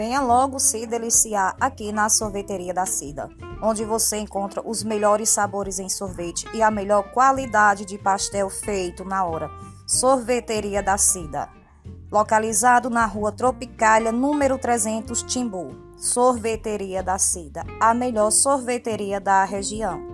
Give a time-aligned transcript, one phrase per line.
[0.00, 3.28] Venha logo se deliciar aqui na Sorveteria da Cida,
[3.62, 9.04] onde você encontra os melhores sabores em sorvete e a melhor qualidade de pastel feito
[9.04, 9.50] na hora.
[9.86, 11.50] Sorveteria da Cida,
[12.10, 15.76] localizado na Rua Tropicália, número 300, Timbu.
[15.98, 20.09] Sorveteria da Cida, a melhor sorveteria da região.